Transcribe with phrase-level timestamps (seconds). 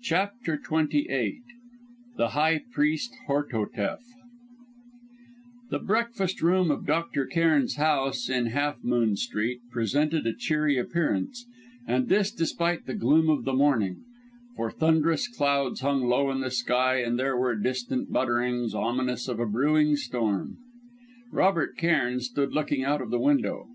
[0.00, 1.42] CHAPTER XXVIII
[2.16, 4.00] THE HIGH PRIEST, HORTOTEF
[5.68, 7.26] The breakfast room of Dr.
[7.26, 11.44] Cairn's house in Half Moon Street presented a cheery appearance,
[11.86, 14.04] and this despite the gloom of the morning;
[14.56, 19.38] for thunderous clouds hung low in the sky, and there were distant mutterings ominous of
[19.38, 20.56] a brewing storm.
[21.30, 23.66] Robert Cairn stood looking out of the window.